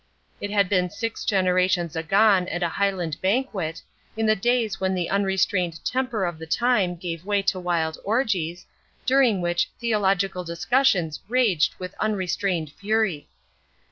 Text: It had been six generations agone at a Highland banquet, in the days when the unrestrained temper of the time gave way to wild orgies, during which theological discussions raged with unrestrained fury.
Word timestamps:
It 0.39 0.49
had 0.49 0.67
been 0.67 0.89
six 0.89 1.23
generations 1.23 1.95
agone 1.95 2.47
at 2.47 2.63
a 2.63 2.69
Highland 2.69 3.21
banquet, 3.21 3.83
in 4.17 4.25
the 4.25 4.35
days 4.35 4.79
when 4.79 4.95
the 4.95 5.11
unrestrained 5.11 5.85
temper 5.85 6.25
of 6.25 6.39
the 6.39 6.47
time 6.47 6.95
gave 6.95 7.23
way 7.23 7.43
to 7.43 7.59
wild 7.59 7.99
orgies, 8.03 8.65
during 9.05 9.41
which 9.41 9.69
theological 9.79 10.43
discussions 10.43 11.19
raged 11.29 11.75
with 11.77 11.93
unrestrained 11.99 12.71
fury. 12.71 13.29